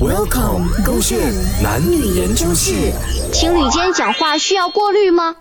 [0.00, 1.18] Welcome，勾线
[1.62, 2.72] 男女研究室。
[3.32, 5.34] 情侣间讲话需要过滤吗？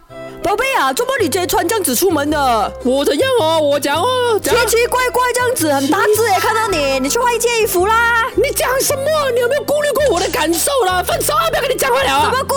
[0.44, 2.74] 宝贝啊，怎么你今天穿这样子出门的？
[2.84, 3.60] 我怎样哦？
[3.60, 6.40] 我讲哦，讲奇奇怪怪这样子，很大字耶！
[6.40, 8.26] 看到你，你去换一件衣服啦。
[8.36, 9.04] 你讲什么？
[9.34, 11.04] 你有没有顾虑过我的感受啦？
[11.04, 11.50] 分手啊！
[11.50, 12.32] 不要跟你讲话了怎啊！
[12.32, 12.57] 么顾虑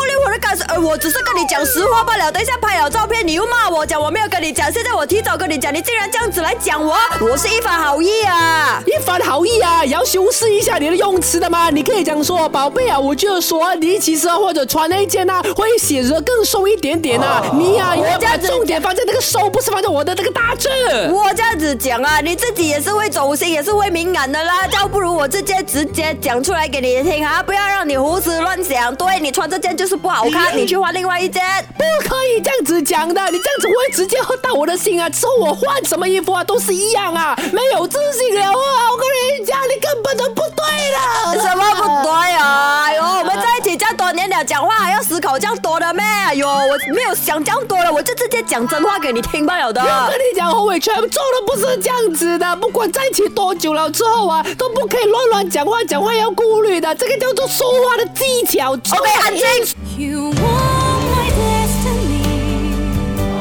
[0.80, 2.32] 我只是跟你讲实话罢了。
[2.32, 8.82] 等一下拍了照片，你又骂我讲我没有跟你讲，现在我提早跟你讲，你竟然这样子来讲我，我是一番好意啊。
[8.86, 11.70] 一番好意啊，也要修饰一下你的用词的嘛。
[11.70, 17.42] 你可以讲说，宝贝啊，我就说你其实啊或者穿那件啊，会显得更瘦一点点啊。
[17.54, 20.68] 你呀、也要把这样子重点放在那个瘦，不是放在我的那个大字。
[21.12, 24.66] 我这样子讲啊，你自己也是会走心，也是会敏感的啦。
[24.70, 28.94] 倒不如我直接直接讲出来给你听啊，不要让你胡思乱想。
[28.94, 31.42] 对你穿这件就是不好看，你去换另外一件。
[31.76, 35.08] 不可以这样子讲的，你这样子会直接喝到我的心啊！
[35.08, 38.52] 之后我换什么衣服啊都是一样啊，没有自信了啊！
[38.92, 39.04] 我跟
[39.40, 41.42] 你讲，你根本都不对了。
[41.42, 42.84] 什么不对啊？
[42.86, 46.04] 哎呦，我们在一起这样多年了，讲话还要思考这样多的咩？
[46.04, 49.80] 哎呦，我没有想这样多了，我就直接讲真话给你听罢了的。
[49.82, 58.72] 我跟你讲，侯伟全做的不是这样子的，不管在一起多久了之后啊，都不可以乱乱讲话，讲话要顾虑的，这个叫做说话的技巧。
[58.72, 59.74] OK，安静。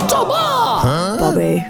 [0.07, 1.17] 怎么？
[1.19, 1.63] 宝贝，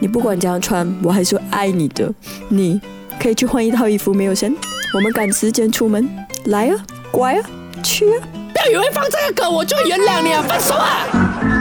[0.00, 2.12] 你不管怎样穿，我还是爱你的。
[2.48, 2.80] 你
[3.20, 4.54] 可以去换一套衣服，没有先？
[4.94, 6.08] 我们赶时间出门，
[6.46, 6.76] 来啊，
[7.10, 7.42] 乖啊，
[7.82, 8.22] 去啊。
[8.52, 10.42] 不要以为放这个歌我就原谅你啊！
[10.42, 11.55] 分手啊！